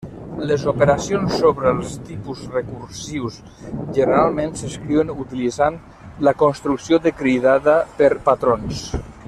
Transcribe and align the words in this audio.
Les 0.51 0.63
operacions 0.69 1.35
sobre 1.41 1.69
els 1.73 1.91
tipus 2.07 2.41
recursius 2.55 3.37
generalment 3.67 4.57
s'escriuen 4.63 5.15
utilitzant 5.27 5.79
la 6.29 6.37
construcció 6.43 7.03
de 7.07 7.13
cridada 7.21 7.81
per 8.01 8.13
patrons. 8.31 8.87